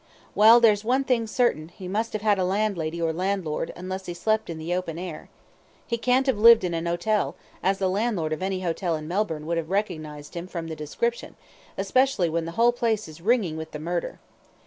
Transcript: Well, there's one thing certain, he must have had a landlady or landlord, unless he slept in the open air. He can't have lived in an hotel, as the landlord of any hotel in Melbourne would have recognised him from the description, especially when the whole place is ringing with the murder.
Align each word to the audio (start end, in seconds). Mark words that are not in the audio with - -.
Well, 0.33 0.59
there's 0.59 0.83
one 0.83 1.03
thing 1.03 1.27
certain, 1.27 1.67
he 1.69 1.87
must 1.87 2.13
have 2.13 2.23
had 2.23 2.39
a 2.39 2.43
landlady 2.43 2.99
or 2.99 3.13
landlord, 3.13 3.71
unless 3.75 4.07
he 4.07 4.15
slept 4.15 4.49
in 4.49 4.57
the 4.57 4.73
open 4.73 4.97
air. 4.97 5.29
He 5.85 5.99
can't 5.99 6.25
have 6.25 6.39
lived 6.39 6.63
in 6.63 6.73
an 6.73 6.87
hotel, 6.87 7.35
as 7.61 7.77
the 7.77 7.87
landlord 7.87 8.33
of 8.33 8.41
any 8.41 8.61
hotel 8.61 8.95
in 8.95 9.07
Melbourne 9.07 9.45
would 9.45 9.57
have 9.57 9.69
recognised 9.69 10.33
him 10.35 10.47
from 10.47 10.69
the 10.69 10.75
description, 10.75 11.35
especially 11.77 12.31
when 12.31 12.45
the 12.45 12.53
whole 12.53 12.71
place 12.71 13.07
is 13.07 13.21
ringing 13.21 13.57
with 13.57 13.73
the 13.73 13.79
murder. 13.79 14.19